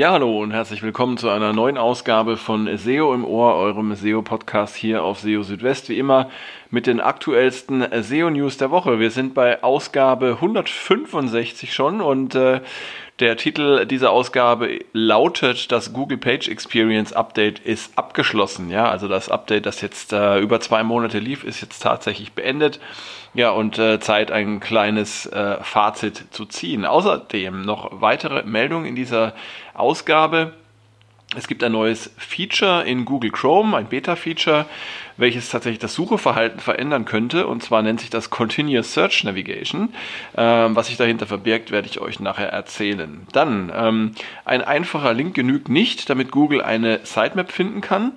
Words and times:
Ja, 0.00 0.12
hallo 0.12 0.40
und 0.40 0.52
herzlich 0.52 0.82
willkommen 0.82 1.18
zu 1.18 1.28
einer 1.28 1.52
neuen 1.52 1.76
Ausgabe 1.76 2.38
von 2.38 2.74
SEO 2.74 3.12
im 3.12 3.22
Ohr, 3.22 3.56
eurem 3.56 3.94
SEO-Podcast 3.94 4.74
hier 4.74 5.04
auf 5.04 5.20
SEO 5.20 5.42
Südwest. 5.42 5.90
Wie 5.90 5.98
immer 5.98 6.30
mit 6.70 6.86
den 6.86 7.00
aktuellsten 7.00 7.84
SEO-News 8.02 8.56
der 8.56 8.70
Woche. 8.70 8.98
Wir 9.00 9.10
sind 9.10 9.34
bei 9.34 9.62
Ausgabe 9.62 10.38
165 10.40 11.74
schon 11.74 12.00
und 12.00 12.34
äh, 12.34 12.60
der 13.18 13.36
Titel 13.36 13.84
dieser 13.84 14.12
Ausgabe 14.12 14.78
lautet, 14.92 15.70
das 15.72 15.92
Google 15.92 16.16
Page 16.16 16.48
Experience 16.48 17.12
Update 17.12 17.58
ist 17.58 17.98
abgeschlossen. 17.98 18.70
Ja, 18.70 18.88
also 18.88 19.08
das 19.08 19.28
Update, 19.28 19.66
das 19.66 19.82
jetzt 19.82 20.12
äh, 20.12 20.38
über 20.38 20.60
zwei 20.60 20.82
Monate 20.82 21.18
lief, 21.18 21.44
ist 21.44 21.60
jetzt 21.60 21.80
tatsächlich 21.80 22.32
beendet. 22.32 22.80
Ja, 23.34 23.50
und 23.50 23.78
äh, 23.78 24.00
Zeit, 24.00 24.30
ein 24.30 24.58
kleines 24.58 25.26
äh, 25.26 25.62
Fazit 25.62 26.24
zu 26.30 26.46
ziehen. 26.46 26.86
Außerdem 26.86 27.62
noch 27.62 28.00
weitere 28.00 28.42
Meldungen 28.44 28.86
in 28.86 28.94
dieser 28.94 29.34
Ausgabe. 29.74 30.54
Es 31.36 31.46
gibt 31.46 31.62
ein 31.62 31.70
neues 31.70 32.10
Feature 32.16 32.82
in 32.82 33.04
Google 33.04 33.30
Chrome, 33.30 33.76
ein 33.76 33.86
Beta-Feature, 33.86 34.66
welches 35.16 35.48
tatsächlich 35.48 35.78
das 35.78 35.94
Sucheverhalten 35.94 36.58
verändern 36.58 37.04
könnte. 37.04 37.46
Und 37.46 37.62
zwar 37.62 37.82
nennt 37.82 38.00
sich 38.00 38.10
das 38.10 38.30
Continuous 38.30 38.94
Search 38.94 39.22
Navigation. 39.22 39.90
Ähm, 40.36 40.74
was 40.74 40.88
sich 40.88 40.96
dahinter 40.96 41.26
verbirgt, 41.26 41.70
werde 41.70 41.86
ich 41.86 42.00
euch 42.00 42.18
nachher 42.18 42.48
erzählen. 42.48 43.28
Dann, 43.32 43.72
ähm, 43.72 44.12
ein 44.44 44.62
einfacher 44.62 45.14
Link 45.14 45.34
genügt 45.34 45.68
nicht, 45.68 46.10
damit 46.10 46.32
Google 46.32 46.62
eine 46.62 46.98
Sitemap 47.04 47.52
finden 47.52 47.80
kann. 47.80 48.10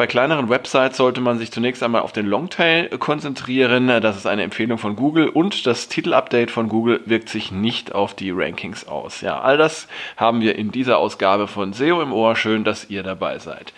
Bei 0.00 0.06
kleineren 0.06 0.48
Websites 0.48 0.96
sollte 0.96 1.20
man 1.20 1.36
sich 1.36 1.52
zunächst 1.52 1.82
einmal 1.82 2.00
auf 2.00 2.12
den 2.12 2.24
Longtail 2.24 2.88
konzentrieren. 2.96 3.88
Das 3.88 4.16
ist 4.16 4.24
eine 4.24 4.44
Empfehlung 4.44 4.78
von 4.78 4.96
Google 4.96 5.28
und 5.28 5.66
das 5.66 5.88
Titelupdate 5.88 6.50
von 6.50 6.70
Google 6.70 7.02
wirkt 7.04 7.28
sich 7.28 7.52
nicht 7.52 7.94
auf 7.94 8.14
die 8.14 8.30
Rankings 8.30 8.88
aus. 8.88 9.20
Ja, 9.20 9.42
all 9.42 9.58
das 9.58 9.88
haben 10.16 10.40
wir 10.40 10.56
in 10.56 10.70
dieser 10.70 10.96
Ausgabe 10.96 11.48
von 11.48 11.74
SEO 11.74 12.00
im 12.00 12.14
Ohr. 12.14 12.34
Schön, 12.34 12.64
dass 12.64 12.88
ihr 12.88 13.02
dabei 13.02 13.38
seid. 13.40 13.74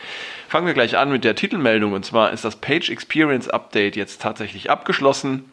Fangen 0.47 0.69
wir 0.69 0.75
gleich 0.75 0.97
an 0.97 1.11
mit 1.11 1.25
der 1.25 1.34
Titelmeldung 1.34 1.92
und 1.92 2.05
zwar 2.05 2.31
ist 2.31 2.45
das 2.45 2.55
Page 2.55 2.89
Experience 2.89 3.48
Update 3.48 3.97
jetzt 3.97 4.23
tatsächlich 4.23 4.70
abgeschlossen. 4.70 5.51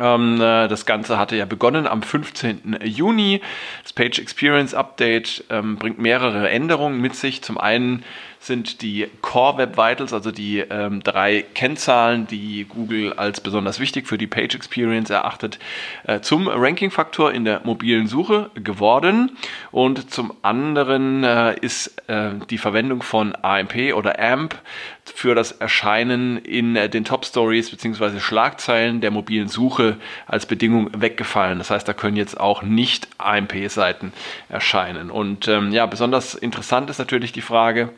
Ähm, 0.00 0.40
äh, 0.40 0.68
das 0.68 0.86
Ganze 0.86 1.18
hatte 1.18 1.36
ja 1.36 1.44
begonnen 1.44 1.86
am 1.86 2.02
15. 2.02 2.78
Juni. 2.84 3.40
Das 3.82 3.92
Page 3.92 4.18
Experience 4.18 4.74
Update 4.74 5.44
ähm, 5.50 5.76
bringt 5.76 5.98
mehrere 5.98 6.48
Änderungen 6.48 7.00
mit 7.00 7.14
sich. 7.14 7.42
Zum 7.42 7.58
einen 7.58 8.02
sind 8.46 8.82
die 8.82 9.08
Core 9.22 9.58
Web 9.58 9.76
Vitals, 9.76 10.12
also 10.12 10.30
die 10.30 10.58
ähm, 10.58 11.02
drei 11.02 11.44
Kennzahlen, 11.54 12.26
die 12.26 12.66
Google 12.68 13.12
als 13.14 13.40
besonders 13.40 13.80
wichtig 13.80 14.06
für 14.06 14.18
die 14.18 14.26
Page 14.26 14.54
Experience 14.54 15.10
erachtet, 15.10 15.58
äh, 16.04 16.20
zum 16.20 16.48
Ranking-Faktor 16.48 17.32
in 17.32 17.44
der 17.44 17.62
mobilen 17.64 18.06
Suche 18.06 18.50
geworden. 18.54 19.36
Und 19.70 20.10
zum 20.10 20.34
anderen 20.42 21.24
äh, 21.24 21.58
ist 21.60 21.96
äh, 22.08 22.30
die 22.50 22.58
Verwendung 22.58 23.02
von 23.02 23.34
AMP 23.40 23.94
oder 23.94 24.18
AMP 24.18 24.56
für 25.04 25.34
das 25.34 25.52
Erscheinen 25.52 26.38
in 26.38 26.76
äh, 26.76 26.88
den 26.88 27.04
Top 27.04 27.24
Stories 27.24 27.70
bzw. 27.70 28.20
Schlagzeilen 28.20 29.00
der 29.00 29.10
mobilen 29.10 29.48
Suche 29.48 29.96
als 30.26 30.46
Bedingung 30.46 30.90
weggefallen. 30.96 31.58
Das 31.58 31.70
heißt, 31.70 31.86
da 31.88 31.92
können 31.92 32.16
jetzt 32.16 32.38
auch 32.38 32.62
nicht 32.62 33.08
AMP-Seiten 33.18 34.12
erscheinen. 34.48 35.10
Und 35.10 35.48
ähm, 35.48 35.72
ja, 35.72 35.86
besonders 35.86 36.34
interessant 36.34 36.90
ist 36.90 36.98
natürlich 36.98 37.32
die 37.32 37.40
Frage, 37.40 37.90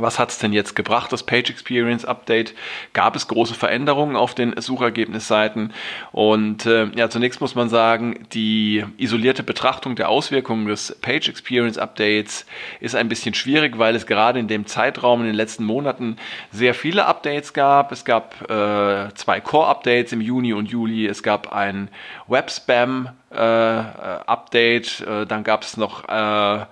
was 0.00 0.18
hat 0.18 0.30
es 0.30 0.38
denn 0.38 0.52
jetzt 0.52 0.74
gebracht, 0.74 1.12
das 1.12 1.22
Page 1.22 1.50
Experience 1.50 2.04
Update? 2.04 2.54
Gab 2.92 3.16
es 3.16 3.28
große 3.28 3.54
Veränderungen 3.54 4.16
auf 4.16 4.34
den 4.34 4.54
Suchergebnisseiten? 4.60 5.72
Und 6.12 6.66
äh, 6.66 6.86
ja, 6.94 7.10
zunächst 7.10 7.40
muss 7.40 7.54
man 7.54 7.68
sagen, 7.68 8.26
die 8.32 8.84
isolierte 8.96 9.42
Betrachtung 9.42 9.96
der 9.96 10.08
Auswirkungen 10.08 10.66
des 10.66 10.96
Page 11.00 11.28
Experience 11.28 11.78
Updates 11.78 12.46
ist 12.80 12.94
ein 12.94 13.08
bisschen 13.08 13.34
schwierig, 13.34 13.78
weil 13.78 13.94
es 13.94 14.06
gerade 14.06 14.38
in 14.38 14.48
dem 14.48 14.66
Zeitraum 14.66 15.20
in 15.20 15.26
den 15.26 15.36
letzten 15.36 15.64
Monaten 15.64 16.16
sehr 16.50 16.74
viele 16.74 17.06
Updates 17.06 17.52
gab. 17.52 17.92
Es 17.92 18.04
gab 18.04 18.50
äh, 18.50 19.12
zwei 19.14 19.40
Core-Updates 19.40 20.12
im 20.12 20.20
Juni 20.20 20.52
und 20.52 20.70
Juli. 20.70 21.06
Es 21.06 21.22
gab 21.22 21.52
ein 21.52 21.88
Web-Spam 22.26 23.10
äh, 23.30 23.78
äh. 23.78 24.18
Äh, 24.58 25.26
dann 25.26 25.44
gab 25.44 25.62
es 25.62 25.76
noch 25.76 26.08
äh, 26.08 26.64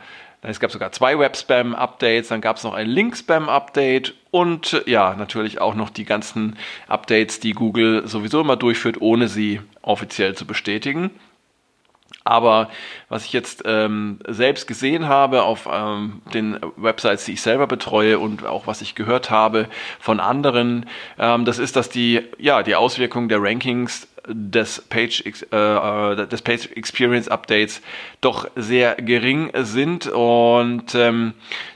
es 0.51 0.61
gab 0.61 0.71
sogar 0.71 0.93
zwei 0.93 1.19
Web-Spam-Updates, 1.19 2.29
dann 2.29 2.41
gab 2.41 2.57
es 2.57 2.65
noch 2.65 2.75
ein 2.75 2.87
Link-Spam-Update 2.87 4.15
und 4.31 4.83
ja, 4.87 5.15
natürlich 5.15 5.61
auch 5.61 5.75
noch 5.75 5.91
die 5.91 6.05
ganzen 6.05 6.57
Updates, 6.89 7.41
die 7.41 7.53
Google 7.53 8.07
sowieso 8.07 8.41
immer 8.41 8.57
durchführt, 8.57 9.01
ohne 9.01 9.29
sie 9.29 9.61
offiziell 9.83 10.35
zu 10.35 10.47
bestätigen. 10.47 11.11
Aber 12.27 12.71
was 13.09 13.25
ich 13.25 13.33
jetzt 13.33 13.63
ähm, 13.67 14.19
selbst 14.27 14.67
gesehen 14.67 15.07
habe 15.07 15.43
auf 15.43 15.69
ähm, 15.73 16.23
den 16.35 16.59
Websites, 16.77 17.25
die 17.25 17.35
ich 17.35 17.43
selber 17.43 17.69
betreue 17.69 18.19
und 18.19 18.45
auch 18.45 18.67
was 18.67 18.83
ich 18.83 18.97
gehört 18.97 19.31
habe 19.31 19.69
von 20.01 20.19
anderen, 20.19 20.87
ähm, 21.19 21.45
das 21.45 21.61
ist, 21.61 21.77
dass 21.77 21.89
die, 21.89 22.23
ja, 22.39 22.65
die 22.65 22.75
Auswirkungen 22.75 23.29
der 23.29 23.41
Rankings 23.41 24.09
des 24.29 24.81
Page, 24.81 25.25
äh, 25.53 25.57
äh, 25.57 26.27
des 26.27 26.43
Page 26.43 26.69
Experience 26.75 27.29
Updates 27.29 27.83
doch 28.21 28.49
sehr 28.57 28.95
gering 28.97 29.51
sind 29.55 30.07
und 30.07 30.95
ähm, 30.95 31.35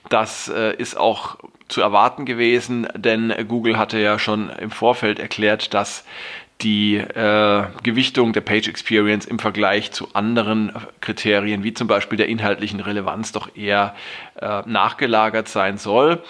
das 0.08 0.48
äh, 0.48 0.74
ist 0.76 0.96
auch 0.96 1.36
zu 1.68 1.80
erwarten 1.80 2.24
gewesen, 2.24 2.88
denn 2.96 3.32
Google 3.46 3.78
hatte 3.78 3.98
ja 3.98 4.18
schon 4.18 4.50
im 4.50 4.70
Vorfeld 4.70 5.20
erklärt, 5.20 5.72
dass 5.72 6.04
die 6.62 6.96
äh, 6.96 7.64
Gewichtung 7.82 8.32
der 8.32 8.42
Page 8.42 8.68
Experience 8.68 9.24
im 9.24 9.38
Vergleich 9.38 9.92
zu 9.92 10.08
anderen 10.14 10.72
Kriterien, 11.00 11.62
wie 11.62 11.72
zum 11.72 11.86
Beispiel 11.86 12.18
der 12.18 12.28
inhaltlichen 12.28 12.80
Relevanz, 12.80 13.32
doch 13.32 13.56
eher 13.56 13.94
äh, 14.36 14.62
nachgelagert 14.66 15.48
sein 15.48 15.78
soll. 15.78 16.22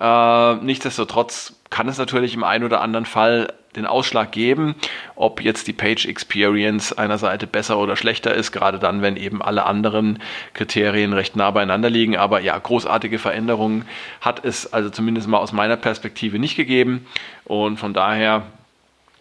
Äh, 0.00 0.54
nichtsdestotrotz 0.56 1.55
kann 1.70 1.88
es 1.88 1.98
natürlich 1.98 2.34
im 2.34 2.44
einen 2.44 2.64
oder 2.64 2.80
anderen 2.80 3.06
Fall 3.06 3.52
den 3.76 3.86
Ausschlag 3.86 4.32
geben, 4.32 4.74
ob 5.14 5.42
jetzt 5.42 5.66
die 5.66 5.72
Page 5.72 6.06
Experience 6.06 6.92
einer 6.92 7.18
Seite 7.18 7.46
besser 7.46 7.78
oder 7.78 7.96
schlechter 7.96 8.34
ist, 8.34 8.52
gerade 8.52 8.78
dann, 8.78 9.02
wenn 9.02 9.16
eben 9.16 9.42
alle 9.42 9.66
anderen 9.66 10.18
Kriterien 10.54 11.12
recht 11.12 11.36
nah 11.36 11.50
beieinander 11.50 11.90
liegen. 11.90 12.16
Aber 12.16 12.40
ja, 12.40 12.58
großartige 12.58 13.18
Veränderungen 13.18 13.86
hat 14.20 14.44
es 14.44 14.72
also 14.72 14.90
zumindest 14.90 15.28
mal 15.28 15.38
aus 15.38 15.52
meiner 15.52 15.76
Perspektive 15.76 16.38
nicht 16.38 16.56
gegeben. 16.56 17.06
Und 17.44 17.78
von 17.78 17.92
daher 17.92 18.46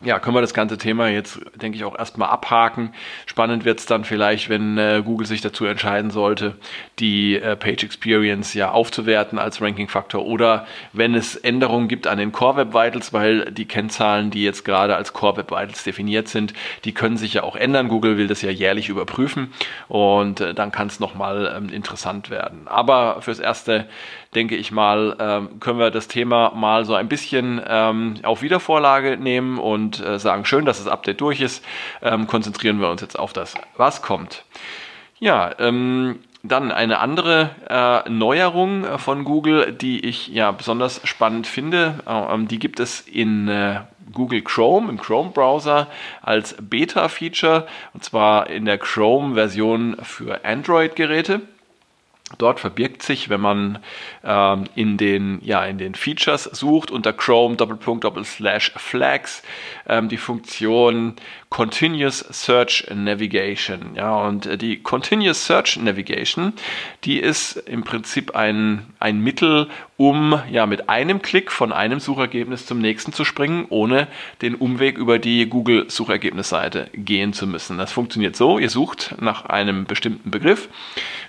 ja, 0.06 0.20
können 0.20 0.36
wir 0.36 0.42
das 0.42 0.54
ganze 0.54 0.78
Thema 0.78 1.10
jetzt, 1.10 1.40
denke 1.56 1.78
ich, 1.78 1.84
auch 1.84 1.98
erstmal 1.98 2.30
abhaken. 2.30 2.94
Spannend 3.26 3.66
wird 3.66 3.80
es 3.80 3.86
dann 3.88 4.06
vielleicht, 4.06 4.50
wenn 4.50 4.78
äh, 4.78 5.02
Google 5.04 5.26
sich 5.26 5.42
dazu 5.42 5.66
entscheiden 5.66 6.12
sollte, 6.12 6.56
die 7.00 7.36
äh, 7.36 7.56
Page 7.56 7.84
Experience 7.84 8.54
ja 8.54 8.72
aufzuwerten 8.72 9.40
als 9.40 9.62
Ranking-Faktor 9.62 10.26
oder 10.26 10.68
wenn 10.94 11.16
es 11.16 11.36
Änderungen 11.36 11.88
gibt 11.88 12.06
an 12.08 12.20
den 12.20 12.32
Core 12.32 12.58
Web 12.58 12.74
Vitals, 12.74 13.14
weil 13.14 13.52
die 13.52 13.66
Kennzahlen, 13.66 14.30
die 14.30 14.44
jetzt 14.44 14.64
gerade 14.64 14.96
als 14.96 15.12
Core 15.12 15.38
Web 15.38 15.52
Vitals 15.52 15.84
definiert 15.84 16.28
sind, 16.28 16.54
die 16.86 16.94
können 16.94 17.18
sich 17.18 17.34
ja 17.34 17.44
auch 17.44 17.56
ändern. 17.56 17.88
Google 17.88 18.18
will 18.18 18.28
das 18.28 18.44
ja 18.44 18.52
jährlich 18.52 18.90
überprüfen 18.90 19.54
und 19.88 20.40
äh, 20.40 20.54
dann 20.54 20.72
kann 20.72 20.88
es 20.88 21.00
nochmal 21.00 21.54
ähm, 21.58 21.70
interessant 21.70 22.30
werden. 22.30 22.68
Aber 22.68 23.22
fürs 23.22 23.40
Erste 23.40 23.88
denke 24.36 24.56
ich 24.56 24.72
mal, 24.72 25.16
ähm, 25.20 25.60
können 25.60 25.80
wir 25.80 25.92
das 25.92 26.08
Thema 26.08 26.52
mal 26.56 26.86
so 26.86 26.94
ein 26.94 27.08
bisschen 27.08 27.62
ähm, 27.68 28.16
auf 28.24 28.42
Wiedervorlage 28.42 29.18
nehmen 29.18 29.58
und 29.58 30.06
äh, 30.06 30.20
sagen, 30.20 30.46
schön, 30.46 30.66
dass 30.66 30.78
das 30.78 30.88
Update 30.88 31.22
durch 31.22 31.42
ist. 31.42 31.64
Ähm, 32.02 32.28
konzentrieren 32.28 32.80
wir 32.80 32.90
uns 32.90 33.02
jetzt 33.02 33.18
auf 33.18 33.34
das, 33.34 33.56
was 33.78 34.02
kommt. 34.02 34.44
Ja, 35.20 35.52
ähm, 35.60 36.20
dann 36.44 36.72
eine 36.72 37.00
andere 37.00 37.50
äh, 37.70 38.10
Neuerung 38.10 39.00
von 39.00 39.24
Google, 39.24 39.74
die 39.74 40.06
ich 40.06 40.28
ja 40.28 40.52
besonders 40.52 41.02
spannend 41.06 41.48
finde. 41.48 41.96
Äh, 42.06 42.46
die 42.46 42.60
gibt 42.60 42.80
es 42.80 43.02
in 43.02 43.48
äh, 43.48 43.82
Google 44.14 44.42
Chrome, 44.42 44.90
im 44.90 45.00
Chrome-Browser 45.00 45.88
als 46.22 46.56
Beta-Feature 46.60 47.68
und 47.94 48.04
zwar 48.04 48.50
in 48.50 48.66
der 48.66 48.78
Chrome-Version 48.78 49.98
für 50.04 50.44
Android-Geräte. 50.46 51.42
Dort 52.40 52.60
verbirgt 52.60 53.04
sich, 53.04 53.30
wenn 53.30 53.40
man 53.40 53.78
ähm, 54.24 54.64
in, 54.74 54.98
den, 54.98 55.40
ja, 55.44 55.64
in 55.64 55.78
den 55.78 55.94
Features 55.94 56.46
sucht, 56.46 56.90
unter 56.90 57.14
Chrome 57.14 57.56
Doppelpunkt 57.56 58.04
Doppelslash 58.04 58.72
Flags 58.78 59.44
ähm, 59.88 60.10
die 60.10 60.18
Funktion 60.18 61.18
Continuous 61.50 62.20
Search 62.32 62.88
Navigation. 62.92 63.94
Ja, 63.96 64.16
und 64.26 64.48
äh, 64.48 64.58
die 64.58 64.82
Continuous 64.82 65.46
Search 65.46 65.78
Navigation, 65.78 66.54
die 67.04 67.20
ist 67.20 67.58
im 67.58 67.84
Prinzip 67.84 68.36
ein, 68.36 68.88
ein 69.00 69.20
Mittel, 69.20 69.70
um 69.98 70.42
ja 70.52 70.66
mit 70.66 70.90
einem 70.90 71.22
Klick 71.22 71.52
von 71.52 71.72
einem 71.72 72.00
Suchergebnis 72.00 72.66
zum 72.66 72.80
nächsten 72.80 73.14
zu 73.14 73.24
springen, 73.24 73.66
ohne 73.70 74.08
den 74.42 74.56
Umweg 74.56 74.98
über 74.98 75.20
die 75.20 75.48
Google 75.48 75.90
Suchergebnisseite 75.90 76.90
gehen 76.94 77.32
zu 77.32 77.48
müssen. 77.48 77.78
Das 77.78 77.94
funktioniert 77.94 78.36
so, 78.36 78.60
ihr 78.60 78.70
sucht 78.70 79.16
nach 79.22 79.46
einem 79.46 79.86
bestimmten 79.86 80.32
Begriff, 80.32 80.68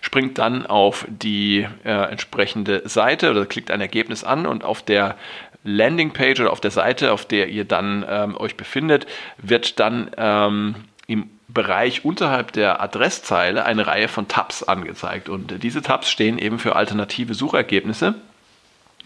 springt 0.00 0.38
dann 0.38 0.66
auf 0.66 1.06
die 1.08 1.66
äh, 1.84 2.10
entsprechende 2.10 2.82
Seite 2.88 3.30
oder 3.30 3.46
klickt 3.46 3.70
ein 3.70 3.80
Ergebnis 3.80 4.24
an 4.24 4.46
und 4.46 4.64
auf 4.64 4.82
der 4.82 5.16
Landingpage 5.62 6.40
oder 6.40 6.52
auf 6.52 6.60
der 6.60 6.70
Seite, 6.70 7.12
auf 7.12 7.24
der 7.24 7.48
ihr 7.48 7.64
dann 7.64 8.04
ähm, 8.08 8.36
euch 8.36 8.56
befindet, 8.56 9.06
wird 9.38 9.78
dann 9.80 10.10
ähm, 10.16 10.76
im 11.06 11.30
Bereich 11.48 12.04
unterhalb 12.04 12.52
der 12.52 12.80
Adresszeile 12.80 13.64
eine 13.64 13.86
Reihe 13.86 14.08
von 14.08 14.28
Tabs 14.28 14.62
angezeigt. 14.62 15.28
Und 15.28 15.62
diese 15.62 15.82
Tabs 15.82 16.10
stehen 16.10 16.38
eben 16.38 16.58
für 16.58 16.76
alternative 16.76 17.34
Suchergebnisse. 17.34 18.14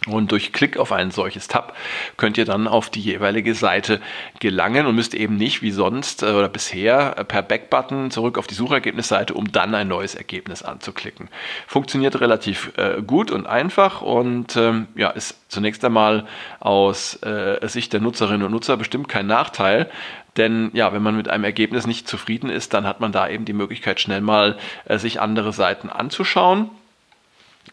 Und 0.06 0.32
durch 0.32 0.52
Klick 0.52 0.78
auf 0.78 0.92
ein 0.92 1.10
solches 1.10 1.46
Tab 1.46 1.76
könnt 2.16 2.38
ihr 2.38 2.46
dann 2.46 2.66
auf 2.66 2.88
die 2.88 3.00
jeweilige 3.00 3.54
Seite 3.54 4.00
gelangen 4.38 4.86
und 4.86 4.94
müsst 4.94 5.14
eben 5.14 5.36
nicht 5.36 5.60
wie 5.60 5.72
sonst 5.72 6.22
äh, 6.22 6.26
oder 6.26 6.48
bisher 6.48 7.18
äh, 7.18 7.24
per 7.24 7.42
Backbutton 7.42 8.10
zurück 8.10 8.38
auf 8.38 8.46
die 8.46 8.54
Suchergebnisseite, 8.54 9.34
um 9.34 9.52
dann 9.52 9.74
ein 9.74 9.88
neues 9.88 10.14
Ergebnis 10.14 10.62
anzuklicken. 10.62 11.28
Funktioniert 11.66 12.18
relativ 12.20 12.72
äh, 12.78 13.02
gut 13.02 13.30
und 13.30 13.46
einfach 13.46 14.00
und 14.00 14.56
ähm, 14.56 14.88
ja, 14.94 15.10
ist 15.10 15.36
zunächst 15.48 15.84
einmal 15.84 16.26
aus 16.60 17.22
äh, 17.22 17.58
Sicht 17.68 17.92
der 17.92 18.00
Nutzerinnen 18.00 18.46
und 18.46 18.52
Nutzer 18.52 18.78
bestimmt 18.78 19.08
kein 19.08 19.26
Nachteil, 19.26 19.90
denn 20.36 20.70
ja, 20.72 20.92
wenn 20.92 21.02
man 21.02 21.16
mit 21.16 21.28
einem 21.28 21.44
Ergebnis 21.44 21.86
nicht 21.86 22.08
zufrieden 22.08 22.50
ist, 22.50 22.72
dann 22.72 22.86
hat 22.86 23.00
man 23.00 23.12
da 23.12 23.28
eben 23.28 23.44
die 23.44 23.52
Möglichkeit, 23.52 24.00
schnell 24.00 24.20
mal 24.20 24.56
äh, 24.86 24.98
sich 24.98 25.20
andere 25.20 25.52
Seiten 25.52 25.90
anzuschauen. 25.90 26.70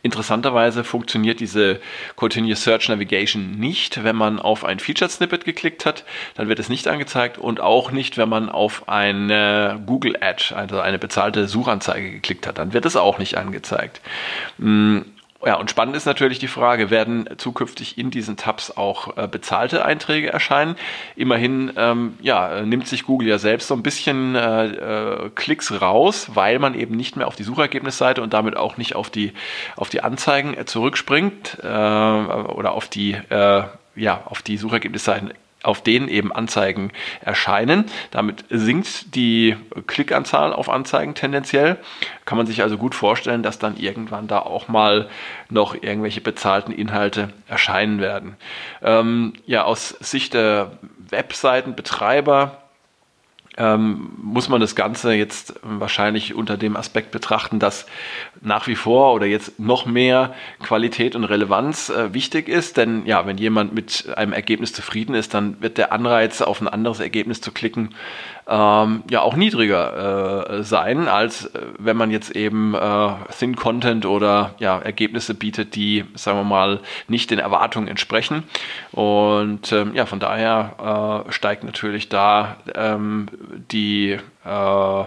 Interessanterweise 0.04 0.84
funktioniert 0.84 1.40
diese 1.40 1.80
Continuous 2.16 2.64
Search 2.64 2.90
Navigation 2.90 3.52
nicht, 3.52 4.04
wenn 4.04 4.16
man 4.16 4.40
auf 4.40 4.64
ein 4.64 4.80
Featured 4.80 5.12
Snippet 5.12 5.46
geklickt 5.46 5.86
hat, 5.86 6.04
dann 6.36 6.48
wird 6.48 6.60
es 6.60 6.70
nicht 6.70 6.88
angezeigt 6.88 7.38
und 7.38 7.60
auch 7.60 7.92
nicht, 7.92 8.18
wenn 8.18 8.30
man 8.30 8.50
auf 8.50 8.88
eine 8.88 9.82
Google 9.86 10.18
Ad, 10.22 10.54
also 10.56 10.80
eine 10.80 11.00
bezahlte 11.00 11.48
Suchanzeige 11.48 12.12
geklickt 12.12 12.48
hat, 12.48 12.58
dann 12.58 12.74
wird 12.74 12.86
es 12.86 12.96
auch 12.96 13.18
nicht 13.18 13.38
angezeigt. 13.38 14.02
Hm, 14.60 15.06
ja, 15.46 15.56
und 15.56 15.70
spannend 15.70 15.96
ist 15.96 16.06
natürlich 16.06 16.40
die 16.40 16.48
Frage, 16.48 16.90
werden 16.90 17.30
zukünftig 17.38 17.98
in 17.98 18.10
diesen 18.10 18.38
Tabs 18.38 18.72
auch 18.72 19.18
äh, 19.18 19.28
bezahlte 19.28 19.86
Einträge 19.86 20.34
erscheinen? 20.34 20.76
Immerhin 21.16 21.72
ähm, 21.78 22.18
ja, 22.22 22.62
nimmt 22.64 22.88
sich 22.88 23.06
Google 23.06 23.28
ja 23.28 23.38
selbst 23.38 23.68
so 23.68 23.76
ein 23.76 23.84
bisschen 23.84 24.36
äh, 24.36 24.66
äh, 24.66 25.30
Klicks 25.36 25.80
raus, 25.80 26.32
weil 26.34 26.58
man 26.58 26.74
eben 26.74 26.96
nicht 26.96 27.16
mehr 27.16 27.28
auf 27.28 27.36
die 27.36 27.44
Suchergebnisseite 27.44 28.22
und 28.22 28.34
damit 28.34 28.58
auch 28.58 28.78
nicht 28.78 28.96
auf 28.96 29.12
die, 29.12 29.34
auf 29.76 29.90
die 29.90 30.02
Anzeigen 30.02 30.58
äh, 30.58 30.66
zurückspringt 30.66 31.60
äh, 31.62 31.68
oder 31.68 32.72
auf 32.72 32.88
die, 32.88 33.12
äh, 33.14 33.64
ja, 33.96 34.22
auf 34.26 34.42
die 34.42 34.58
Suchergebnisseiten 34.58 35.34
auf 35.68 35.82
denen 35.82 36.08
eben 36.08 36.32
Anzeigen 36.32 36.92
erscheinen. 37.22 37.86
Damit 38.12 38.46
sinkt 38.50 39.16
die 39.16 39.58
Klickanzahl 39.86 40.54
auf 40.54 40.70
Anzeigen 40.70 41.14
tendenziell. 41.14 41.78
Kann 42.26 42.38
man 42.38 42.48
sich 42.48 42.62
also 42.62 42.78
gut 42.78 42.96
vorstellen, 42.96 43.44
dass 43.44 43.60
dann 43.60 43.76
irgendwann 43.76 44.28
da 44.28 44.40
auch 44.40 44.70
mal 44.70 45.10
noch 45.50 45.76
irgendwelche 45.76 46.22
bezahlten 46.22 46.72
Inhalte 46.72 47.34
erscheinen 47.48 48.00
werden. 48.00 48.38
Ähm, 48.82 49.34
ja, 49.46 49.66
aus 49.66 49.90
Sicht 50.00 50.34
der 50.34 50.72
Webseitenbetreiber 51.10 52.58
ähm, 53.58 54.12
muss 54.22 54.50
man 54.50 54.62
das 54.62 54.76
Ganze 54.76 55.14
jetzt 55.14 55.60
wahrscheinlich 55.64 56.36
unter 56.36 56.58
dem 56.58 56.78
Aspekt 56.78 57.12
betrachten, 57.12 57.60
dass 57.60 57.88
nach 58.42 58.68
wie 58.68 58.76
vor 58.76 59.14
oder 59.14 59.26
jetzt 59.26 59.60
noch 59.60 59.86
mehr 59.86 60.36
Qualität 60.62 61.16
und 61.16 61.24
Relevanz 61.24 61.90
äh, 61.90 62.14
wichtig 62.14 62.50
ist. 62.50 62.78
Denn 62.78 63.06
ja, 63.06 63.26
wenn 63.26 63.38
jemand 63.38 63.74
mit 63.74 64.14
einem 64.16 64.34
Ergebnis 64.34 64.74
zufrieden 64.74 65.16
ist, 65.16 65.34
dann 65.34 65.60
wird 65.62 65.78
der 65.78 65.92
Anreiz, 65.92 66.42
auf 66.42 66.62
ein 66.62 66.68
anderes 66.68 67.00
Ergebnis 67.00 67.42
zu 67.42 67.52
klicken, 67.52 67.96
ähm, 68.48 69.04
ja 69.10 69.22
auch 69.22 69.36
niedriger 69.36 70.50
äh, 70.50 70.64
sein, 70.64 71.08
als 71.08 71.46
äh, 71.46 71.62
wenn 71.78 71.98
man 71.98 72.12
jetzt 72.12 72.36
eben 72.36 72.74
äh, 72.74 73.10
Thin 73.38 73.56
Content 73.56 74.06
oder 74.06 74.56
ja, 74.60 74.80
Ergebnisse 74.80 75.34
bietet, 75.34 75.76
die, 75.76 76.06
sagen 76.16 76.40
wir 76.40 76.44
mal, 76.44 76.80
nicht 77.08 77.30
den 77.32 77.40
Erwartungen 77.40 77.88
entsprechen. 77.88 78.44
Und 78.92 79.72
ähm, 79.72 79.94
ja, 79.94 80.06
von 80.06 80.20
daher 80.20 81.26
äh, 81.28 81.32
steigt 81.32 81.64
natürlich 81.64 82.10
da 82.10 82.58
ähm, 82.74 83.28
die 83.72 84.18
äh, 84.48 85.06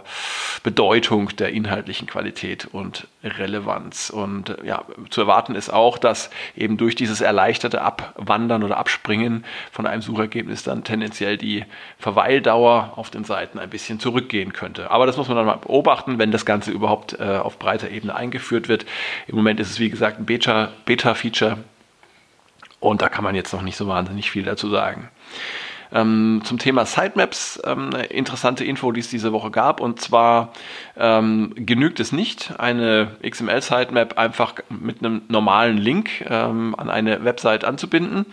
Bedeutung 0.62 1.34
der 1.36 1.50
inhaltlichen 1.50 2.06
Qualität 2.06 2.68
und 2.70 3.08
Relevanz. 3.24 4.10
Und 4.10 4.50
äh, 4.50 4.66
ja, 4.66 4.84
zu 5.10 5.22
erwarten 5.22 5.54
ist 5.54 5.72
auch, 5.72 5.98
dass 5.98 6.30
eben 6.56 6.76
durch 6.76 6.94
dieses 6.94 7.20
erleichterte 7.20 7.82
Abwandern 7.82 8.62
oder 8.62 8.76
Abspringen 8.76 9.44
von 9.72 9.86
einem 9.86 10.02
Suchergebnis 10.02 10.62
dann 10.62 10.84
tendenziell 10.84 11.36
die 11.36 11.64
Verweildauer 11.98 12.92
auf 12.96 13.10
den 13.10 13.24
Seiten 13.24 13.58
ein 13.58 13.70
bisschen 13.70 14.00
zurückgehen 14.00 14.52
könnte. 14.52 14.90
Aber 14.90 15.06
das 15.06 15.16
muss 15.16 15.28
man 15.28 15.36
dann 15.36 15.46
mal 15.46 15.56
beobachten, 15.56 16.18
wenn 16.18 16.30
das 16.30 16.44
Ganze 16.44 16.70
überhaupt 16.70 17.18
äh, 17.18 17.38
auf 17.38 17.58
breiter 17.58 17.90
Ebene 17.90 18.14
eingeführt 18.14 18.68
wird. 18.68 18.86
Im 19.26 19.36
Moment 19.36 19.60
ist 19.60 19.70
es 19.70 19.80
wie 19.80 19.90
gesagt 19.90 20.18
ein 20.18 20.26
Beta-Feature 20.26 20.70
Beta 20.84 21.58
und 22.80 23.02
da 23.02 23.08
kann 23.08 23.24
man 23.24 23.34
jetzt 23.34 23.52
noch 23.52 23.62
nicht 23.62 23.76
so 23.76 23.86
wahnsinnig 23.86 24.30
viel 24.30 24.42
dazu 24.42 24.68
sagen. 24.70 25.08
Ähm, 25.92 26.42
zum 26.44 26.58
Thema 26.58 26.86
Sitemaps 26.86 27.60
ähm, 27.64 27.90
eine 27.92 28.04
interessante 28.04 28.64
Info, 28.64 28.92
die 28.92 29.00
es 29.00 29.08
diese 29.08 29.32
Woche 29.32 29.50
gab. 29.50 29.80
Und 29.80 30.00
zwar 30.00 30.52
ähm, 30.96 31.52
genügt 31.56 32.00
es 32.00 32.12
nicht, 32.12 32.54
eine 32.58 33.16
XML-Sitemap 33.28 34.18
einfach 34.18 34.54
mit 34.68 35.00
einem 35.00 35.22
normalen 35.28 35.78
Link 35.78 36.24
ähm, 36.28 36.74
an 36.78 36.90
eine 36.90 37.24
Website 37.24 37.64
anzubinden. 37.64 38.26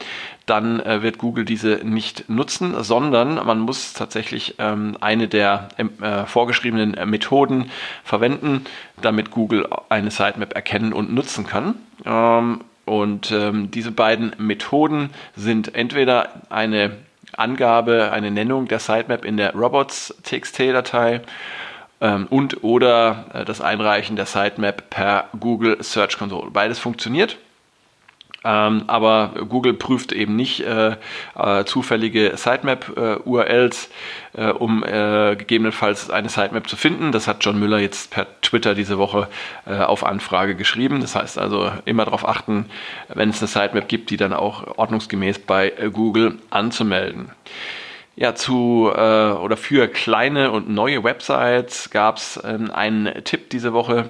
Dann 0.45 0.79
äh, 0.79 1.01
wird 1.01 1.17
Google 1.17 1.45
diese 1.45 1.81
nicht 1.83 2.29
nutzen, 2.29 2.83
sondern 2.83 3.35
man 3.45 3.59
muss 3.59 3.93
tatsächlich 3.93 4.55
ähm, 4.59 4.97
eine 5.01 5.27
der 5.27 5.69
äh, 5.77 6.25
vorgeschriebenen 6.25 7.09
Methoden 7.09 7.69
verwenden, 8.03 8.65
damit 9.01 9.31
Google 9.31 9.67
eine 9.89 10.11
Sitemap 10.11 10.53
erkennen 10.53 10.93
und 10.93 11.13
nutzen 11.13 11.45
kann. 11.45 11.75
Ähm, 12.05 12.61
und 12.85 13.31
ähm, 13.31 13.69
diese 13.69 13.91
beiden 13.91 14.33
Methoden 14.37 15.09
sind 15.35 15.75
entweder 15.75 16.29
eine 16.49 16.95
Angabe, 17.37 18.11
eine 18.11 18.31
Nennung 18.31 18.67
der 18.67 18.79
Sitemap 18.79 19.23
in 19.23 19.37
der 19.37 19.53
robots.txt-Datei 19.53 21.21
ähm, 22.01 22.27
und 22.29 22.63
oder 22.63 23.25
äh, 23.33 23.45
das 23.45 23.61
Einreichen 23.61 24.15
der 24.15 24.25
Sitemap 24.25 24.89
per 24.89 25.29
Google 25.39 25.81
Search 25.81 26.17
Console. 26.17 26.51
Beides 26.51 26.79
funktioniert. 26.79 27.37
Ähm, 28.47 28.83
aber 28.87 29.31
Google 29.49 29.73
prüft 29.73 30.13
eben 30.13 30.37
nicht 30.37 30.61
äh, 30.61 30.95
äh, 31.35 31.65
zufällige 31.65 32.37
Sitemap-URLs, 32.37 33.89
äh, 34.33 34.49
äh, 34.49 34.51
um 34.51 34.85
äh, 34.85 35.35
gegebenenfalls 35.35 36.09
eine 36.09 36.29
Sitemap 36.29 36.69
zu 36.69 36.77
finden. 36.77 37.11
Das 37.11 37.27
hat 37.27 37.43
John 37.43 37.59
Müller 37.59 37.79
jetzt 37.79 38.09
per 38.11 38.25
Twitter 38.41 38.73
diese 38.73 38.97
Woche 38.97 39.27
äh, 39.65 39.79
auf 39.79 40.05
Anfrage 40.05 40.55
geschrieben. 40.55 41.01
Das 41.01 41.13
heißt 41.13 41.37
also 41.37 41.69
immer 41.83 42.05
darauf 42.05 42.25
achten, 42.25 42.67
wenn 43.09 43.31
es 43.31 43.39
eine 43.41 43.47
Sitemap 43.49 43.89
gibt, 43.89 44.11
die 44.11 44.17
dann 44.17 44.31
auch 44.31 44.77
ordnungsgemäß 44.77 45.39
bei 45.39 45.73
Google 45.91 46.39
anzumelden. 46.49 47.31
Ja, 48.19 48.33
zu 48.33 48.91
äh, 48.95 49.31
oder 49.33 49.55
für 49.57 49.87
kleine 49.87 50.49
und 50.49 50.67
neue 50.67 51.03
Websites 51.03 51.91
gab 51.91 52.17
es 52.17 52.41
ähm, 52.43 52.71
einen 52.71 53.23
Tipp 53.23 53.51
diese 53.51 53.73
Woche, 53.73 54.09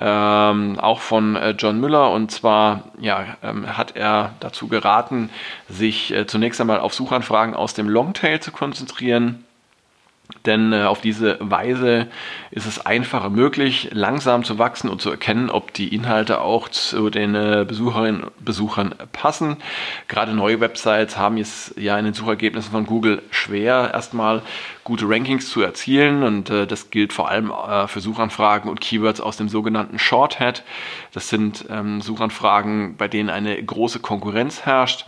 ähm, 0.00 0.80
auch 0.80 0.98
von 0.98 1.36
äh, 1.36 1.50
John 1.50 1.78
Müller. 1.78 2.10
Und 2.10 2.32
zwar 2.32 2.90
ja, 2.98 3.36
ähm, 3.44 3.78
hat 3.78 3.94
er 3.94 4.34
dazu 4.40 4.66
geraten, 4.66 5.30
sich 5.68 6.12
äh, 6.12 6.26
zunächst 6.26 6.60
einmal 6.60 6.80
auf 6.80 6.94
Suchanfragen 6.94 7.54
aus 7.54 7.74
dem 7.74 7.88
Longtail 7.88 8.40
zu 8.40 8.50
konzentrieren 8.50 9.44
denn 10.46 10.72
äh, 10.72 10.82
auf 10.82 11.00
diese 11.00 11.38
Weise 11.40 12.06
ist 12.50 12.66
es 12.66 12.84
einfacher 12.84 13.30
möglich, 13.30 13.90
langsam 13.92 14.44
zu 14.44 14.58
wachsen 14.58 14.88
und 14.88 15.00
zu 15.00 15.10
erkennen, 15.10 15.48
ob 15.50 15.72
die 15.72 15.94
Inhalte 15.94 16.40
auch 16.40 16.68
zu 16.68 17.08
den 17.08 17.34
äh, 17.34 17.64
Besucherinnen 17.66 18.24
und 18.24 18.44
Besuchern 18.44 18.94
passen. 19.12 19.56
Gerade 20.08 20.34
neue 20.34 20.60
Websites 20.60 21.16
haben 21.16 21.38
es 21.38 21.74
ja 21.76 21.98
in 21.98 22.04
den 22.04 22.14
Suchergebnissen 22.14 22.72
von 22.72 22.86
Google 22.86 23.22
schwer, 23.30 23.90
erstmal 23.94 24.42
gute 24.82 25.08
Rankings 25.08 25.48
zu 25.48 25.62
erzielen. 25.62 26.22
Und 26.22 26.50
äh, 26.50 26.66
das 26.66 26.90
gilt 26.90 27.12
vor 27.12 27.30
allem 27.30 27.50
äh, 27.50 27.86
für 27.86 28.00
Suchanfragen 28.00 28.70
und 28.70 28.80
Keywords 28.80 29.20
aus 29.20 29.36
dem 29.36 29.48
sogenannten 29.48 29.98
Shorthead. 29.98 30.62
Das 31.12 31.28
sind 31.28 31.64
ähm, 31.70 32.00
Suchanfragen, 32.02 32.96
bei 32.96 33.08
denen 33.08 33.30
eine 33.30 33.62
große 33.62 34.00
Konkurrenz 34.00 34.66
herrscht. 34.66 35.06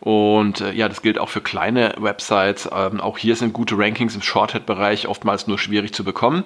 Und 0.00 0.62
äh, 0.62 0.72
ja, 0.72 0.88
das 0.88 1.02
gilt 1.02 1.18
auch 1.18 1.28
für 1.28 1.42
kleine 1.42 1.94
Websites. 1.98 2.68
Ähm, 2.74 3.00
auch 3.00 3.18
hier 3.18 3.36
sind 3.36 3.52
gute 3.52 3.76
Rankings 3.76 4.14
im 4.14 4.22
Shorthead-Bereich 4.22 5.06
oftmals 5.06 5.46
nur 5.46 5.58
schwierig 5.58 5.92
zu 5.92 6.04
bekommen. 6.04 6.44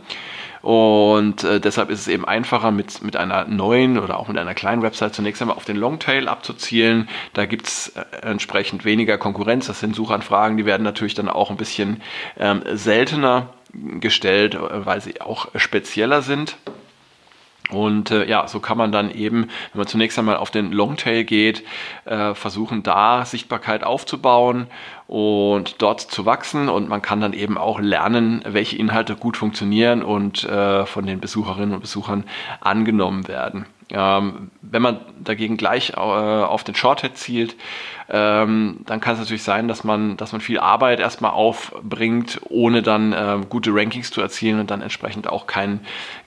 Und 0.60 1.44
äh, 1.44 1.60
deshalb 1.60 1.90
ist 1.90 2.00
es 2.00 2.08
eben 2.08 2.24
einfacher, 2.24 2.70
mit, 2.70 3.02
mit 3.02 3.16
einer 3.16 3.44
neuen 3.44 3.98
oder 3.98 4.18
auch 4.18 4.28
mit 4.28 4.38
einer 4.38 4.54
kleinen 4.54 4.82
Website 4.82 5.14
zunächst 5.14 5.40
einmal 5.40 5.56
auf 5.56 5.64
den 5.64 5.76
Longtail 5.76 6.26
abzuzielen. 6.26 7.08
Da 7.32 7.46
gibt 7.46 7.68
es 7.68 7.88
äh, 7.90 8.26
entsprechend 8.26 8.84
weniger 8.84 9.18
Konkurrenz. 9.18 9.66
Das 9.66 9.78
sind 9.78 9.94
Suchanfragen, 9.94 10.56
die 10.56 10.66
werden 10.66 10.82
natürlich 10.82 11.14
dann 11.14 11.28
auch 11.28 11.50
ein 11.50 11.56
bisschen 11.56 12.02
ähm, 12.38 12.62
seltener 12.72 13.50
gestellt, 14.00 14.54
äh, 14.54 14.86
weil 14.86 15.00
sie 15.00 15.20
auch 15.20 15.48
spezieller 15.54 16.22
sind. 16.22 16.56
Und 17.70 18.10
äh, 18.10 18.28
ja, 18.28 18.46
so 18.46 18.60
kann 18.60 18.76
man 18.76 18.92
dann 18.92 19.10
eben, 19.10 19.48
wenn 19.72 19.78
man 19.78 19.86
zunächst 19.86 20.18
einmal 20.18 20.36
auf 20.36 20.50
den 20.50 20.70
Longtail 20.70 21.24
geht, 21.24 21.64
äh, 22.04 22.34
versuchen 22.34 22.82
da 22.82 23.24
Sichtbarkeit 23.24 23.84
aufzubauen 23.84 24.66
und 25.06 25.76
dort 25.80 26.00
zu 26.00 26.26
wachsen. 26.26 26.68
Und 26.68 26.88
man 26.88 27.00
kann 27.00 27.22
dann 27.22 27.32
eben 27.32 27.56
auch 27.56 27.80
lernen, 27.80 28.42
welche 28.46 28.76
Inhalte 28.76 29.16
gut 29.16 29.38
funktionieren 29.38 30.02
und 30.02 30.44
äh, 30.44 30.84
von 30.84 31.06
den 31.06 31.20
Besucherinnen 31.20 31.74
und 31.74 31.80
Besuchern 31.80 32.24
angenommen 32.60 33.28
werden. 33.28 33.64
Ähm, 33.90 34.50
wenn 34.62 34.82
man 34.82 35.00
dagegen 35.22 35.56
gleich 35.56 35.90
äh, 35.90 35.96
auf 35.96 36.64
den 36.64 36.74
Shorthead 36.74 37.16
zielt, 37.18 37.54
ähm, 38.08 38.80
dann 38.86 39.00
kann 39.00 39.14
es 39.14 39.20
natürlich 39.20 39.42
sein, 39.42 39.68
dass 39.68 39.84
man, 39.84 40.16
dass 40.16 40.32
man 40.32 40.40
viel 40.40 40.58
Arbeit 40.58 41.00
erstmal 41.00 41.32
aufbringt, 41.32 42.40
ohne 42.48 42.82
dann 42.82 43.12
äh, 43.12 43.38
gute 43.48 43.74
Rankings 43.74 44.10
zu 44.10 44.20
erzielen 44.20 44.60
und 44.60 44.70
dann 44.70 44.82
entsprechend 44.82 45.28
auch 45.28 45.46
keinen 45.46 45.80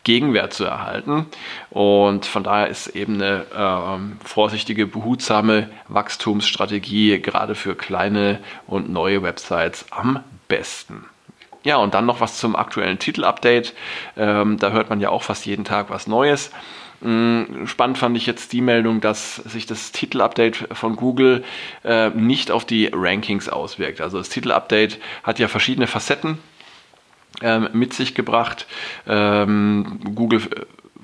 Gegenwert 0.03 0.53
zu 0.53 0.65
erhalten. 0.65 1.27
Und 1.69 2.25
von 2.25 2.43
daher 2.43 2.67
ist 2.67 2.87
eben 2.87 3.15
eine 3.15 3.45
äh, 3.55 4.25
vorsichtige, 4.25 4.87
behutsame 4.87 5.69
Wachstumsstrategie 5.87 7.19
gerade 7.19 7.55
für 7.55 7.75
kleine 7.75 8.39
und 8.65 8.89
neue 8.89 9.21
Websites 9.23 9.85
am 9.91 10.19
besten. 10.47 11.05
Ja, 11.67 11.75
und 11.75 11.95
dann 11.95 12.05
noch 12.05 12.21
was 12.21 12.37
zum 12.37 12.55
aktuellen 12.55 12.97
Titelupdate. 12.97 13.73
Ähm, 14.15 14.57
da 14.57 14.69
hört 14.69 14.89
man 14.89 15.01
ja 15.01 15.09
auch 15.09 15.23
fast 15.23 15.45
jeden 15.45 15.65
Tag 15.65 15.89
was 15.89 16.07
Neues. 16.07 16.49
Mm, 17.01 17.65
spannend 17.65 17.97
fand 17.97 18.15
ich 18.15 18.25
jetzt 18.25 18.53
die 18.53 18.61
Meldung, 18.61 19.01
dass 19.01 19.35
sich 19.35 19.65
das 19.65 19.91
Titelupdate 19.91 20.69
von 20.71 20.95
Google 20.95 21.43
äh, 21.83 22.09
nicht 22.11 22.51
auf 22.51 22.63
die 22.63 22.89
Rankings 22.93 23.49
auswirkt. 23.49 23.99
Also 23.99 24.17
das 24.17 24.29
Titelupdate 24.29 24.97
hat 25.23 25.39
ja 25.39 25.49
verschiedene 25.49 25.87
Facetten 25.87 26.37
ähm, 27.41 27.67
mit 27.73 27.93
sich 27.93 28.15
gebracht. 28.15 28.65
Ähm, 29.05 29.99
Google 30.15 30.43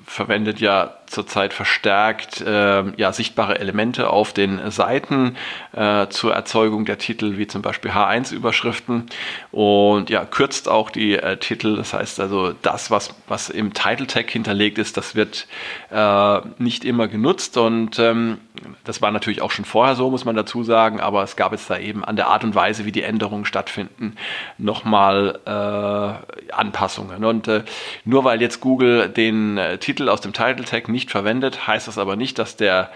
verwendet 0.06 0.60
ja 0.60 0.96
zurzeit 1.06 1.52
verstärkt 1.52 2.40
äh, 2.40 2.84
ja, 2.96 3.12
sichtbare 3.12 3.58
Elemente 3.58 4.10
auf 4.10 4.32
den 4.32 4.70
Seiten 4.70 5.36
äh, 5.72 6.08
zur 6.08 6.34
Erzeugung 6.34 6.84
der 6.84 6.98
Titel, 6.98 7.36
wie 7.38 7.46
zum 7.46 7.62
Beispiel 7.62 7.90
H1-Überschriften 7.90 9.06
und 9.50 10.10
ja, 10.10 10.24
kürzt 10.24 10.68
auch 10.68 10.90
die 10.90 11.14
äh, 11.14 11.36
Titel. 11.36 11.76
Das 11.76 11.92
heißt 11.92 12.20
also, 12.20 12.54
das, 12.62 12.90
was, 12.90 13.14
was 13.28 13.50
im 13.50 13.74
Title 13.74 14.06
Tag 14.06 14.30
hinterlegt 14.30 14.78
ist, 14.78 14.96
das 14.96 15.14
wird 15.14 15.46
äh, 15.90 16.40
nicht 16.58 16.84
immer 16.84 17.08
genutzt 17.08 17.56
und 17.56 17.98
ähm, 17.98 18.38
das 18.84 19.02
war 19.02 19.10
natürlich 19.10 19.42
auch 19.42 19.50
schon 19.50 19.64
vorher 19.64 19.96
so, 19.96 20.10
muss 20.10 20.24
man 20.24 20.36
dazu 20.36 20.62
sagen, 20.62 21.00
aber 21.00 21.22
es 21.22 21.36
gab 21.36 21.52
jetzt 21.52 21.68
da 21.68 21.78
eben 21.78 22.04
an 22.04 22.16
der 22.16 22.28
Art 22.28 22.44
und 22.44 22.54
Weise, 22.54 22.84
wie 22.84 22.92
die 22.92 23.02
Änderungen 23.02 23.44
stattfinden, 23.44 24.16
nochmal 24.58 25.40
äh, 25.44 26.52
Anpassungen. 26.52 27.24
Und 27.24 27.48
äh, 27.48 27.64
nur 28.04 28.24
weil 28.24 28.40
jetzt 28.40 28.60
Google 28.60 29.08
den 29.08 29.58
Titel 29.80 30.08
aus 30.08 30.20
dem 30.20 30.32
Title 30.32 30.64
Tag 30.64 30.88
nicht 30.94 31.10
verwendet, 31.10 31.66
heißt 31.66 31.88
das 31.88 31.98
aber 31.98 32.16
nicht, 32.16 32.38
dass 32.38 32.56
der 32.56 32.90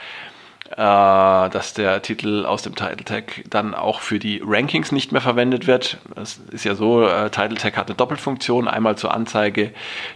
dass 0.76 1.74
der 1.74 2.02
Titel 2.02 2.44
aus 2.44 2.62
dem 2.62 2.74
Title 2.74 3.04
Tag 3.04 3.44
dann 3.48 3.74
auch 3.74 4.00
für 4.00 4.18
die 4.18 4.42
Rankings 4.44 4.92
nicht 4.92 5.12
mehr 5.12 5.20
verwendet 5.20 5.66
wird. 5.66 5.98
Es 6.14 6.40
ist 6.50 6.64
ja 6.64 6.74
so, 6.74 7.06
äh, 7.06 7.30
Title 7.30 7.56
Tag 7.56 7.76
hat 7.76 7.86
eine 7.88 7.96
Doppelfunktion, 7.96 8.68
einmal 8.68 8.96
zur 8.96 9.14
Anzeige 9.14 9.72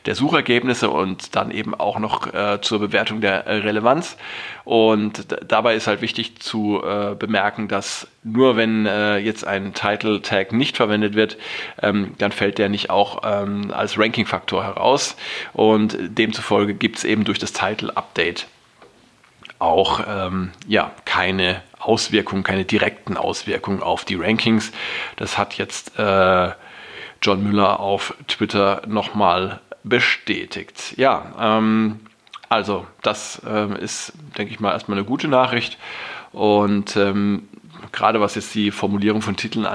der 0.06 0.14
Suchergebnisse 0.14 0.90
und 0.90 1.34
dann 1.36 1.50
eben 1.50 1.74
auch 1.74 1.98
noch 1.98 2.32
äh, 2.32 2.60
zur 2.60 2.80
Bewertung 2.80 3.20
der 3.20 3.46
Relevanz. 3.46 4.16
Und 4.64 5.26
dabei 5.46 5.74
ist 5.74 5.86
halt 5.86 6.02
wichtig 6.02 6.40
zu 6.40 6.82
äh, 6.84 7.14
bemerken, 7.14 7.68
dass 7.68 8.06
nur 8.22 8.56
wenn 8.56 8.86
äh, 8.86 9.18
jetzt 9.18 9.46
ein 9.46 9.74
Title 9.74 10.22
Tag 10.22 10.52
nicht 10.52 10.76
verwendet 10.76 11.14
wird, 11.14 11.36
ähm, 11.80 12.14
dann 12.18 12.30
fällt 12.30 12.58
der 12.58 12.68
nicht 12.68 12.90
auch 12.90 13.22
ähm, 13.24 13.72
als 13.72 13.98
Ranking-Faktor 13.98 14.62
heraus. 14.62 15.16
Und 15.52 15.96
demzufolge 15.98 16.74
gibt 16.74 16.98
es 16.98 17.04
eben 17.04 17.24
durch 17.24 17.38
das 17.38 17.52
Title 17.52 17.96
Update 17.96 18.46
auch 19.62 20.00
ähm, 20.06 20.50
ja, 20.66 20.90
keine 21.04 21.62
Auswirkungen, 21.78 22.42
keine 22.42 22.64
direkten 22.64 23.16
Auswirkungen 23.16 23.82
auf 23.82 24.04
die 24.04 24.16
Rankings. 24.16 24.72
Das 25.16 25.38
hat 25.38 25.54
jetzt 25.54 25.98
äh, 25.98 26.50
John 27.22 27.42
Müller 27.42 27.80
auf 27.80 28.14
Twitter 28.28 28.82
nochmal 28.86 29.60
bestätigt. 29.84 30.94
Ja, 30.96 31.32
ähm, 31.38 32.00
also 32.48 32.86
das 33.02 33.40
äh, 33.46 33.82
ist, 33.82 34.12
denke 34.36 34.52
ich 34.52 34.60
mal, 34.60 34.72
erstmal 34.72 34.98
eine 34.98 35.06
gute 35.06 35.28
Nachricht. 35.28 35.78
Und 36.32 36.96
ähm, 36.96 37.48
gerade 37.92 38.20
was 38.20 38.34
jetzt 38.34 38.54
die 38.54 38.70
Formulierung 38.70 39.22
von 39.22 39.36
Titeln 39.36 39.66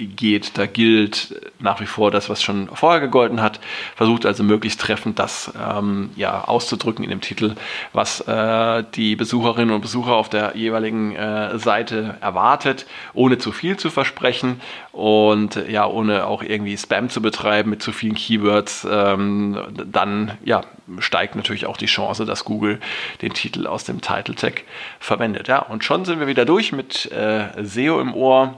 angeht, 0.00 0.52
da 0.54 0.66
gilt 0.66 1.34
nach 1.58 1.80
wie 1.80 1.86
vor 1.86 2.10
das, 2.10 2.28
was 2.28 2.42
schon 2.42 2.68
vorher 2.72 3.00
gegolten 3.00 3.42
hat. 3.42 3.60
Versucht 3.96 4.26
also 4.26 4.44
möglichst 4.44 4.80
treffend 4.80 5.18
das 5.18 5.52
ähm, 5.60 6.10
ja, 6.16 6.44
auszudrücken 6.44 7.04
in 7.04 7.10
dem 7.10 7.20
Titel, 7.20 7.54
was 7.92 8.20
äh, 8.20 8.84
die 8.94 9.16
Besucherinnen 9.16 9.74
und 9.74 9.80
Besucher 9.80 10.14
auf 10.14 10.28
der 10.28 10.56
jeweiligen 10.56 11.16
äh, 11.16 11.58
Seite 11.58 12.16
erwartet, 12.20 12.86
ohne 13.12 13.38
zu 13.38 13.50
viel 13.52 13.76
zu 13.76 13.90
versprechen 13.90 14.60
und 14.92 15.56
ja, 15.68 15.86
ohne 15.86 16.26
auch 16.26 16.42
irgendwie 16.42 16.76
Spam 16.76 17.10
zu 17.10 17.20
betreiben 17.20 17.70
mit 17.70 17.82
zu 17.82 17.92
vielen 17.92 18.14
Keywords. 18.14 18.86
Ähm, 18.90 19.58
dann 19.70 20.38
ja, 20.44 20.62
steigt 20.98 21.34
natürlich 21.34 21.66
auch 21.66 21.76
die 21.76 21.86
Chance, 21.86 22.24
dass 22.24 22.44
Google 22.44 22.78
den 23.22 23.34
Titel 23.34 23.66
aus 23.66 23.84
dem 23.84 24.00
Title 24.00 24.34
Tag 24.34 24.62
verwendet. 25.00 25.48
Ja, 25.48 25.60
und 25.60 25.82
schon 25.82 26.04
sind 26.04 26.20
wir 26.20 26.28
wieder 26.28 26.44
durch 26.44 26.72
mit 26.72 27.10
äh, 27.10 27.48
SEO 27.64 28.00
im 28.00 28.14
Ohr. 28.14 28.54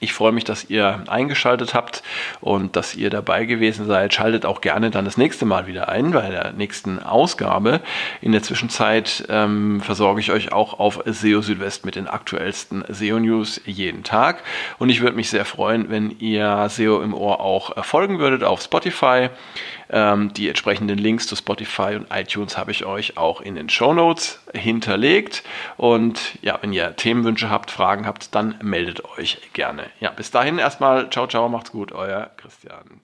Ich 0.00 0.12
freue 0.12 0.32
mich, 0.32 0.44
dass 0.44 0.68
ihr 0.68 1.04
eingeschaltet 1.08 1.72
habt 1.72 2.02
und 2.40 2.76
dass 2.76 2.94
ihr 2.94 3.10
dabei 3.10 3.44
gewesen 3.46 3.86
seid. 3.86 4.12
Schaltet 4.12 4.44
auch 4.44 4.60
gerne 4.60 4.90
dann 4.90 5.04
das 5.04 5.16
nächste 5.16 5.44
Mal 5.44 5.66
wieder 5.66 5.88
ein 5.88 6.10
bei 6.10 6.28
der 6.28 6.52
nächsten 6.52 7.02
Ausgabe. 7.02 7.80
In 8.20 8.32
der 8.32 8.42
Zwischenzeit 8.42 9.24
ähm, 9.28 9.80
versorge 9.80 10.20
ich 10.20 10.30
euch 10.30 10.52
auch 10.52 10.78
auf 10.78 11.00
SEO 11.06 11.40
Südwest 11.40 11.86
mit 11.86 11.94
den 11.96 12.08
aktuellsten 12.08 12.84
SEO-News 12.88 13.62
jeden 13.64 14.02
Tag. 14.02 14.42
Und 14.78 14.90
ich 14.90 15.00
würde 15.00 15.16
mich 15.16 15.30
sehr 15.30 15.44
freuen, 15.44 15.88
wenn 15.88 16.10
ihr 16.18 16.66
SEO 16.68 17.00
im 17.00 17.14
Ohr 17.14 17.40
auch 17.40 17.84
folgen 17.84 18.18
würdet 18.18 18.44
auf 18.44 18.60
Spotify. 18.60 19.30
Ähm, 19.96 20.34
die 20.34 20.48
entsprechenden 20.48 20.98
Links 20.98 21.28
zu 21.28 21.36
Spotify 21.36 21.94
und 21.94 22.08
iTunes 22.12 22.58
habe 22.58 22.72
ich 22.72 22.84
euch 22.84 23.16
auch 23.16 23.40
in 23.40 23.54
den 23.54 23.68
Show 23.68 23.94
Notes 23.94 24.40
hinterlegt. 24.52 25.44
Und 25.76 26.36
ja, 26.42 26.58
wenn 26.60 26.72
ihr 26.72 26.96
Themenwünsche 26.96 27.48
habt, 27.48 27.70
Fragen 27.70 28.04
habt, 28.04 28.34
dann 28.34 28.56
meldet 28.60 29.04
euch 29.16 29.38
gerne. 29.52 29.84
Ja, 30.00 30.10
bis 30.10 30.32
dahin 30.32 30.58
erstmal. 30.58 31.10
Ciao, 31.10 31.28
ciao, 31.28 31.48
macht's 31.48 31.70
gut, 31.70 31.92
euer 31.92 32.32
Christian. 32.36 33.02